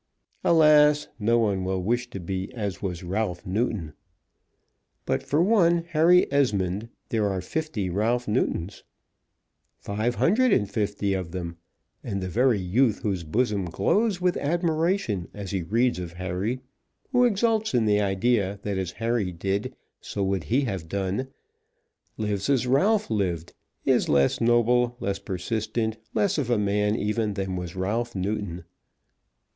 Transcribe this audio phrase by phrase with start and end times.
[0.43, 3.93] Alas, no one will wish to be as was Ralph Newton!
[5.05, 8.83] But for one Harry Esmond, there are fifty Ralph Newtons,
[9.77, 11.57] five hundred and fifty of them;
[12.03, 16.61] and the very youth whose bosom glows with admiration as he reads of Harry,
[17.11, 21.27] who exults in the idea that as Harry did, so would he have done,
[22.17, 23.53] lives as Ralph lived,
[23.85, 28.63] is less noble, less persistent, less of a man even than was Ralph Newton.